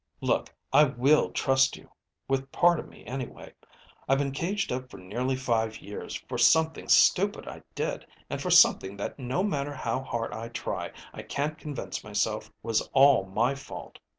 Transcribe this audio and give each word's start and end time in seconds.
"Look, 0.19 0.51
I 0.73 0.85
will 0.85 1.29
trust 1.29 1.77
you; 1.77 1.91
with 2.27 2.51
part 2.51 2.79
of 2.79 2.87
me, 2.89 3.05
anyway. 3.05 3.53
I've 4.09 4.17
been 4.17 4.31
caged 4.31 4.71
up 4.71 4.89
for 4.89 4.97
nearly 4.97 5.35
five 5.35 5.79
years, 5.79 6.15
for 6.27 6.39
something 6.39 6.87
stupid 6.89 7.47
I 7.47 7.61
did, 7.75 8.07
and 8.27 8.41
for 8.41 8.49
something 8.49 8.97
that 8.97 9.19
no 9.19 9.43
matter 9.43 9.75
how 9.75 10.01
hard 10.01 10.33
I 10.33 10.47
try, 10.49 10.91
I 11.13 11.21
can't 11.21 11.55
convince 11.59 12.03
myself 12.03 12.51
was 12.63 12.81
all 12.93 13.25
my 13.27 13.53
fault. 13.53 13.99